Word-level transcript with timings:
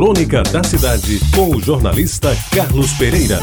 Crônica 0.00 0.42
da 0.44 0.64
Cidade, 0.64 1.20
com 1.36 1.54
o 1.54 1.60
jornalista 1.60 2.34
Carlos 2.50 2.90
Pereira. 2.94 3.38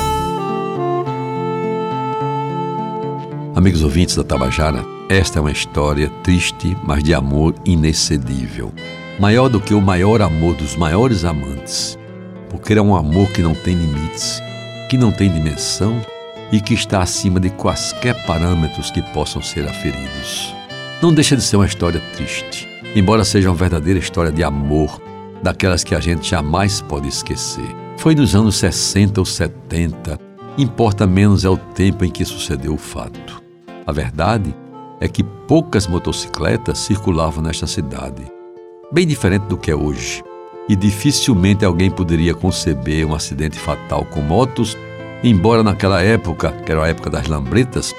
Amigos 3.56 3.84
ouvintes 3.84 4.16
da 4.16 4.24
Tabajara, 4.24 4.84
esta 5.08 5.38
é 5.38 5.40
uma 5.40 5.52
história 5.52 6.10
triste, 6.24 6.76
mas 6.84 7.04
de 7.04 7.14
amor 7.14 7.54
inexcedível. 7.64 8.74
Maior 9.20 9.50
do 9.50 9.62
que 9.62 9.76
o 9.76 9.80
maior 9.80 10.20
amor 10.20 10.56
dos 10.56 10.76
maiores 10.76 11.24
amantes, 11.26 11.96
porque 12.50 12.74
é 12.74 12.82
um 12.82 12.96
amor 12.96 13.30
que 13.30 13.44
não 13.44 13.54
tem 13.54 13.76
limites, 13.76 14.42
que 14.90 14.98
não 14.98 15.12
tem 15.12 15.32
dimensão 15.32 16.04
e 16.52 16.60
que 16.60 16.74
está 16.74 17.04
acima 17.04 17.40
de 17.40 17.52
quaisquer 17.52 18.26
parâmetros 18.26 18.90
que 18.90 19.04
possam 19.14 19.44
ser 19.44 19.70
aferidos. 19.70 20.56
Não 21.04 21.14
deixa 21.14 21.36
de 21.36 21.44
ser 21.44 21.58
uma 21.58 21.68
história 21.68 22.02
triste, 22.16 22.68
embora 22.96 23.24
seja 23.24 23.48
uma 23.48 23.56
verdadeira 23.56 24.00
história 24.00 24.32
de 24.32 24.44
amor, 24.44 25.00
daquelas 25.42 25.84
que 25.84 25.96
a 25.96 26.00
gente 26.00 26.30
jamais 26.30 26.82
pode 26.82 27.08
esquecer. 27.08 27.76
Foi 27.98 28.14
nos 28.16 28.36
anos 28.36 28.56
60 28.58 29.20
ou 29.20 29.26
70, 29.26 30.20
importa 30.58 31.08
menos 31.08 31.46
é 31.46 31.50
o 31.50 31.58
tempo 31.58 32.06
em 32.06 32.10
que 32.10 32.26
sucedeu 32.26 32.74
o 32.74 32.78
fato. 32.78 33.42
A 33.86 33.92
verdade 33.92 34.56
é 35.00 35.08
que 35.08 35.24
poucas 35.24 35.88
motocicletas 35.88 36.80
circulavam 36.80 37.44
nesta 37.44 37.68
cidade, 37.68 38.24
bem 38.92 39.06
diferente 39.06 39.44
do 39.44 39.58
que 39.58 39.72
é 39.72 39.76
hoje, 39.76 40.24
e 40.68 40.76
dificilmente 40.76 41.64
alguém 41.64 41.90
poderia 41.90 42.34
conceber 42.34 43.06
um 43.06 43.16
acidente 43.16 43.58
fatal 43.58 44.06
com 44.06 44.22
motos, 44.22 44.78
embora 45.24 45.64
naquela 45.64 46.02
época, 46.02 46.52
que 46.52 46.72
era 46.72 46.84
a 46.84 46.88
época 46.88 47.10
das 47.10 47.28
lambretas, 47.28 47.96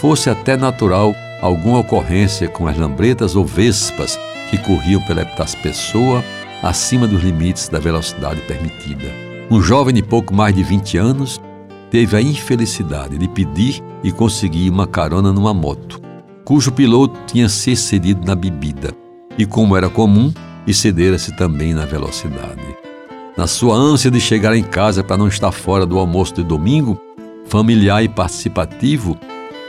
fosse 0.00 0.30
até 0.30 0.56
natural 0.56 1.14
alguma 1.42 1.80
ocorrência 1.80 2.48
com 2.48 2.66
as 2.66 2.76
lambretas 2.76 3.36
ou 3.36 3.44
vespas 3.44 4.18
que 4.50 4.58
corriam 4.58 5.02
pela 5.02 5.24
pessoa 5.62 6.24
acima 6.62 7.06
dos 7.06 7.22
limites 7.22 7.68
da 7.68 7.78
velocidade 7.78 8.40
permitida. 8.42 9.12
Um 9.50 9.60
jovem 9.62 9.94
de 9.94 10.02
pouco 10.02 10.34
mais 10.34 10.54
de 10.54 10.62
20 10.62 10.98
anos 10.98 11.40
teve 11.90 12.16
a 12.16 12.20
infelicidade 12.20 13.16
de 13.16 13.28
pedir 13.28 13.82
e 14.02 14.10
conseguir 14.10 14.68
uma 14.70 14.86
carona 14.86 15.32
numa 15.32 15.54
moto, 15.54 16.00
cujo 16.44 16.72
piloto 16.72 17.18
tinha 17.26 17.48
se 17.48 17.70
excedido 17.72 18.26
na 18.26 18.34
bebida 18.34 18.92
e, 19.38 19.46
como 19.46 19.76
era 19.76 19.88
comum, 19.88 20.32
excedera-se 20.66 21.36
também 21.36 21.74
na 21.74 21.84
velocidade. 21.84 22.76
Na 23.36 23.46
sua 23.46 23.76
ânsia 23.76 24.10
de 24.10 24.20
chegar 24.20 24.56
em 24.56 24.64
casa 24.64 25.04
para 25.04 25.16
não 25.16 25.28
estar 25.28 25.52
fora 25.52 25.86
do 25.86 25.98
almoço 25.98 26.34
de 26.34 26.42
domingo, 26.42 26.98
familiar 27.46 28.02
e 28.02 28.08
participativo, 28.08 29.16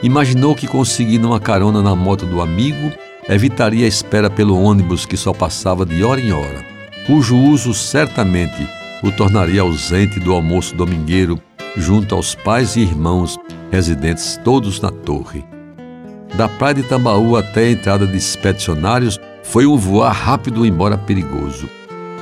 Imaginou 0.00 0.54
que 0.54 0.68
conseguindo 0.68 1.26
uma 1.26 1.40
carona 1.40 1.82
na 1.82 1.94
moto 1.94 2.24
do 2.24 2.40
amigo 2.40 2.92
evitaria 3.28 3.84
a 3.84 3.88
espera 3.88 4.30
pelo 4.30 4.56
ônibus 4.56 5.04
que 5.04 5.16
só 5.16 5.32
passava 5.32 5.84
de 5.84 6.04
hora 6.04 6.20
em 6.20 6.30
hora, 6.30 6.64
cujo 7.08 7.38
uso 7.38 7.72
certamente 7.72 8.68
o 9.02 9.10
tornaria 9.10 9.62
ausente 9.62 10.20
do 10.20 10.30
almoço 10.30 10.76
domingueiro 10.76 11.40
junto 11.74 12.14
aos 12.14 12.34
pais 12.34 12.76
e 12.76 12.80
irmãos 12.80 13.38
residentes 13.70 14.38
todos 14.44 14.78
na 14.78 14.90
torre. 14.90 15.42
Da 16.36 16.50
praia 16.50 16.74
de 16.74 16.82
Tambaú 16.82 17.34
até 17.34 17.60
a 17.60 17.70
entrada 17.70 18.06
de 18.06 18.18
expedicionários 18.18 19.18
foi 19.42 19.64
um 19.64 19.78
voar 19.78 20.12
rápido, 20.12 20.66
embora 20.66 20.98
perigoso, 20.98 21.66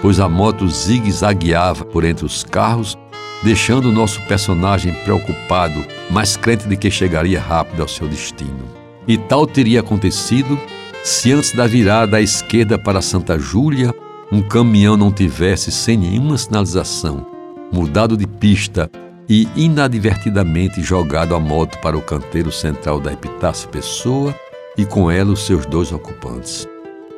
pois 0.00 0.20
a 0.20 0.28
moto 0.28 0.68
zigue-zagueava 0.68 1.84
por 1.84 2.04
entre 2.04 2.24
os 2.24 2.44
carros 2.44 2.96
deixando 3.42 3.88
o 3.88 3.92
nosso 3.92 4.22
personagem 4.22 4.94
preocupado, 5.02 5.84
mas 6.08 6.36
crente 6.36 6.68
de 6.68 6.76
que 6.76 6.92
chegaria 6.92 7.40
rápido 7.40 7.82
ao 7.82 7.88
seu 7.88 8.06
destino. 8.06 8.64
E 9.08 9.18
tal 9.18 9.48
teria 9.48 9.80
acontecido 9.80 10.56
se 11.02 11.32
antes 11.32 11.50
da 11.52 11.66
virada 11.66 12.18
à 12.18 12.20
esquerda 12.20 12.78
para 12.78 13.02
Santa 13.02 13.36
Júlia, 13.36 13.92
um 14.30 14.42
caminhão 14.42 14.96
não 14.96 15.12
tivesse, 15.12 15.70
sem 15.70 15.96
nenhuma 15.96 16.36
sinalização, 16.36 17.26
mudado 17.72 18.16
de 18.16 18.26
pista 18.26 18.90
e 19.28 19.48
inadvertidamente 19.56 20.82
jogado 20.82 21.34
a 21.34 21.40
moto 21.40 21.78
para 21.78 21.96
o 21.96 22.02
canteiro 22.02 22.50
central 22.50 23.00
da 23.00 23.12
Epitácio 23.12 23.68
Pessoa 23.68 24.34
e 24.76 24.84
com 24.84 25.10
ela 25.10 25.32
os 25.32 25.46
seus 25.46 25.64
dois 25.66 25.92
ocupantes. 25.92 26.66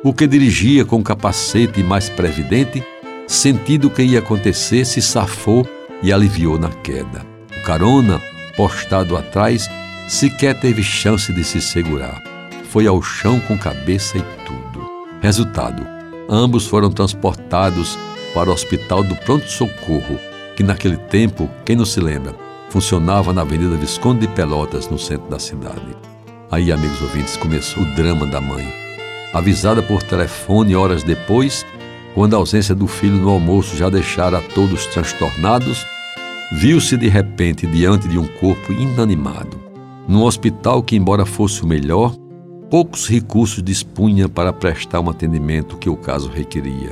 O 0.03 0.13
que 0.13 0.25
dirigia 0.27 0.85
com 0.85 1.03
capacete 1.03 1.83
mais 1.83 2.09
previdente, 2.09 2.83
sentindo 3.27 3.87
o 3.87 3.89
que 3.89 4.01
ia 4.01 4.19
acontecer, 4.19 4.85
se 4.85 5.01
safou 5.01 5.67
e 6.01 6.13
aliviou 6.13 6.57
na 6.57 6.69
queda. 6.69 7.25
O 7.59 7.63
carona, 7.63 8.21
postado 8.55 9.17
atrás, 9.17 9.69
sequer 10.07 10.59
teve 10.59 10.81
chance 10.81 11.33
de 11.33 11.43
se 11.43 11.59
segurar. 11.59 12.23
Foi 12.69 12.87
ao 12.87 13.01
chão 13.01 13.39
com 13.41 13.57
cabeça 13.57 14.17
e 14.17 14.21
tudo. 14.45 14.89
Resultado: 15.21 15.98
ambos 16.29 16.67
foram 16.67 16.91
transportados 16.91 17.97
para 18.33 18.49
o 18.49 18.53
hospital 18.53 19.03
do 19.03 19.15
pronto-socorro, 19.15 20.19
que 20.55 20.63
naquele 20.63 20.97
tempo, 20.97 21.49
quem 21.65 21.75
não 21.75 21.85
se 21.85 21.99
lembra, 21.99 22.35
funcionava 22.69 23.33
na 23.33 23.41
Avenida 23.41 23.75
Visconde 23.75 24.27
de 24.27 24.33
Pelotas, 24.33 24.87
no 24.87 24.99
centro 24.99 25.29
da 25.29 25.39
cidade. 25.39 25.97
Aí, 26.51 26.71
amigos 26.71 27.01
ouvintes, 27.01 27.35
começou 27.37 27.83
o 27.83 27.95
drama 27.95 28.25
da 28.27 28.39
mãe. 28.39 28.71
Avisada 29.33 29.81
por 29.81 30.03
telefone 30.03 30.75
horas 30.75 31.03
depois, 31.03 31.65
quando 32.13 32.35
a 32.35 32.37
ausência 32.37 32.75
do 32.75 32.87
filho 32.87 33.17
no 33.17 33.29
almoço 33.29 33.75
já 33.75 33.89
deixara 33.89 34.41
todos 34.53 34.85
transtornados, 34.87 35.85
viu-se 36.51 36.97
de 36.97 37.07
repente 37.07 37.67
diante 37.67 38.07
de 38.07 38.17
um 38.17 38.27
corpo 38.27 38.73
inanimado. 38.73 39.59
Num 40.07 40.23
hospital 40.23 40.81
que, 40.81 40.95
embora 40.95 41.25
fosse 41.25 41.63
o 41.63 41.67
melhor, 41.67 42.15
poucos 42.69 43.07
recursos 43.07 43.63
dispunha 43.63 44.29
para 44.29 44.53
prestar 44.53 44.99
um 44.99 45.09
atendimento 45.09 45.77
que 45.77 45.89
o 45.89 45.97
caso 45.97 46.29
requeria. 46.29 46.91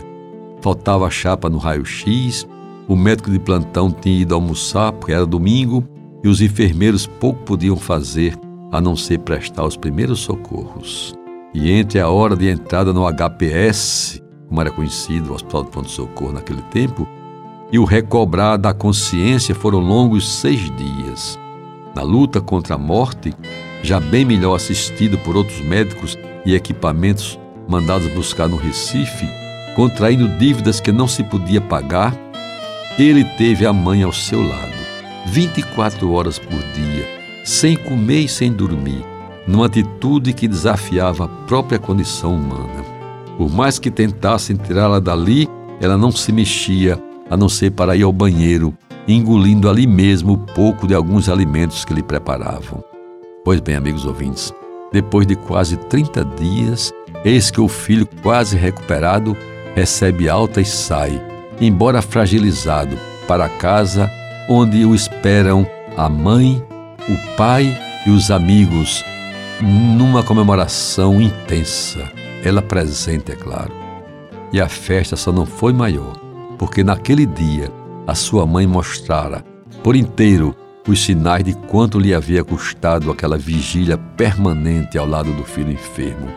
Faltava 0.62 1.10
chapa 1.10 1.50
no 1.50 1.58
raio-x, 1.58 2.48
o 2.88 2.96
médico 2.96 3.30
de 3.30 3.40
plantão 3.40 3.92
tinha 3.92 4.22
ido 4.22 4.34
almoçar 4.34 4.92
porque 4.94 5.14
era 5.14 5.26
domingo 5.26 5.84
e 6.24 6.28
os 6.28 6.42
enfermeiros 6.42 7.06
pouco 7.06 7.44
podiam 7.44 7.78
fazer 7.78 8.38
a 8.72 8.82
não 8.82 8.96
ser 8.96 9.20
prestar 9.20 9.66
os 9.66 9.78
primeiros 9.78 10.20
socorros. 10.20 11.14
E 11.54 11.72
entre 11.72 12.00
a 12.00 12.10
hora 12.10 12.36
de 12.36 12.50
entrada 12.50 12.92
no 12.92 13.06
HPS 13.08 14.22
como 14.48 14.62
era 14.62 14.72
conhecido 14.72 15.32
o 15.32 15.36
Hospital 15.36 15.64
de 15.64 15.72
Pronto 15.72 15.90
Socorro 15.90 16.34
naquele 16.34 16.62
tempo, 16.64 17.08
e 17.72 17.78
o 17.78 17.84
recobrar 17.84 18.58
da 18.58 18.74
consciência 18.74 19.54
foram 19.54 19.80
longos 19.80 20.28
seis 20.40 20.72
dias. 20.76 21.38
Na 21.94 22.02
luta 22.02 22.40
contra 22.40 22.76
a 22.76 22.78
morte, 22.78 23.34
já 23.82 24.00
bem 24.00 24.26
melhor 24.26 24.56
assistido 24.56 25.18
por 25.20 25.36
outros 25.36 25.60
médicos 25.62 26.18
e 26.46 26.56
equipamentos 26.56 27.40
mandados 27.68 28.08
buscar 28.14 28.48
no 28.48 28.56
Recife, 28.56 29.28
contraindo 29.76 30.28
dívidas 30.38 30.80
que 30.80 30.92
não 30.92 31.08
se 31.08 31.24
podia 31.24 31.60
pagar, 31.60 32.16
ele 32.98 33.24
teve 33.24 33.66
a 33.66 33.74
mãe 33.74 34.04
ao 34.04 34.14
seu 34.14 34.42
lado, 34.42 34.74
24 35.28 36.12
horas 36.12 36.40
por 36.40 36.58
dia, 36.74 37.08
sem 37.44 37.76
comer 37.76 38.22
e 38.22 38.28
sem 38.30 38.52
dormir, 38.52 39.04
numa 39.46 39.68
atitude 39.68 40.34
que 40.34 40.48
desafiava 40.48 41.26
a 41.26 41.28
própria 41.28 41.78
condição 41.78 42.36
humana. 42.36 42.84
Por 43.38 43.52
mais 43.52 43.78
que 43.78 43.92
tentassem 43.92 44.56
tirá-la 44.56 45.00
dali, 45.00 45.48
ela 45.80 45.98
não 45.98 46.12
se 46.12 46.32
mexia, 46.32 47.00
a 47.30 47.38
não 47.38 47.48
ser 47.48 47.72
para 47.72 47.96
ir 47.96 48.04
ao 48.04 48.12
banheiro, 48.12 48.74
engolindo 49.08 49.70
ali 49.70 49.86
mesmo 49.86 50.34
o 50.34 50.38
pouco 50.38 50.88
de 50.88 50.96
alguns 50.96 51.30
alimentos 51.30 51.86
que 51.86 51.94
lhe 51.94 52.04
preparavam. 52.04 52.84
Pois 53.48 53.62
bem, 53.62 53.78
amigos 53.78 54.06
ouvintes, 54.06 54.54
depois 54.92 55.26
de 55.26 55.34
quase 55.34 55.78
30 55.78 56.26
dias, 56.36 56.92
eis 57.24 57.50
que 57.50 57.62
o 57.62 57.70
filho, 57.70 58.06
quase 58.22 58.58
recuperado, 58.58 59.38
recebe 59.74 60.28
alta 60.28 60.60
e 60.60 60.66
sai, 60.66 61.18
embora 61.62 62.02
fragilizado, 62.02 62.98
para 63.26 63.48
casa 63.48 64.12
onde 64.50 64.84
o 64.84 64.94
esperam 64.94 65.66
a 65.96 66.10
mãe, 66.10 66.62
o 67.08 67.38
pai 67.38 67.74
e 68.06 68.10
os 68.10 68.32
amigos, 68.32 69.02
numa 69.62 70.22
comemoração 70.24 71.22
intensa 71.22 72.12
ela 72.44 72.62
presente, 72.62 73.32
é 73.32 73.36
claro. 73.38 73.72
E 74.52 74.60
a 74.60 74.68
festa 74.68 75.16
só 75.16 75.32
não 75.32 75.46
foi 75.46 75.72
maior, 75.72 76.20
porque 76.58 76.84
naquele 76.84 77.26
dia 77.26 77.72
a 78.06 78.14
sua 78.14 78.46
mãe 78.46 78.68
mostrara 78.68 79.42
por 79.82 79.96
inteiro 79.96 80.54
os 80.88 81.04
sinais 81.04 81.44
de 81.44 81.54
quanto 81.54 82.00
lhe 82.00 82.14
havia 82.14 82.44
custado 82.44 83.12
aquela 83.12 83.38
vigília 83.38 83.98
permanente 83.98 84.98
ao 84.98 85.06
lado 85.06 85.34
do 85.34 85.44
filho 85.44 85.72
enfermo. 85.72 86.28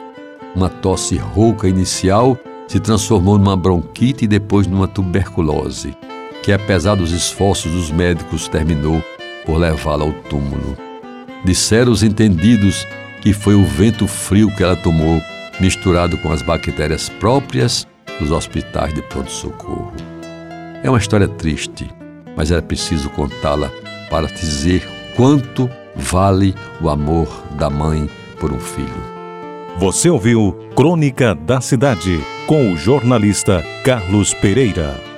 Uma 0.54 0.68
tosse 0.68 1.16
rouca 1.16 1.68
inicial 1.68 2.36
se 2.66 2.80
transformou 2.80 3.38
numa 3.38 3.56
bronquite 3.56 4.24
e 4.24 4.28
depois 4.28 4.66
numa 4.66 4.88
tuberculose, 4.88 5.96
que 6.42 6.52
apesar 6.52 6.96
dos 6.96 7.12
esforços 7.12 7.70
dos 7.70 7.90
médicos 7.90 8.48
terminou 8.48 9.02
por 9.46 9.56
levá-la 9.56 10.04
ao 10.04 10.12
túmulo. 10.12 10.76
Disseram 11.44 11.92
os 11.92 12.02
entendidos 12.02 12.86
que 13.22 13.32
foi 13.32 13.54
o 13.54 13.64
vento 13.64 14.06
frio 14.06 14.54
que 14.56 14.62
ela 14.62 14.76
tomou 14.76 15.22
misturado 15.60 16.16
com 16.18 16.32
as 16.32 16.42
bactérias 16.42 17.08
próprias 17.08 17.86
dos 18.18 18.30
hospitais 18.30 18.92
de 18.94 19.02
pronto-socorro. 19.02 19.92
É 20.82 20.88
uma 20.88 20.98
história 20.98 21.28
triste, 21.28 21.88
mas 22.36 22.50
era 22.50 22.62
preciso 22.62 23.10
contá-la 23.10 23.70
para 24.10 24.26
dizer 24.26 24.86
quanto 25.16 25.70
vale 25.94 26.54
o 26.80 26.90
amor 26.90 27.28
da 27.52 27.70
mãe 27.70 28.10
por 28.38 28.52
um 28.52 28.60
filho. 28.60 29.10
Você 29.78 30.10
ouviu 30.10 30.58
Crônica 30.76 31.34
da 31.34 31.60
Cidade 31.60 32.20
com 32.46 32.72
o 32.72 32.76
jornalista 32.76 33.64
Carlos 33.84 34.34
Pereira. 34.34 35.09